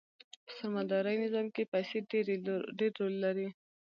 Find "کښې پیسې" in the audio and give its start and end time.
1.55-1.97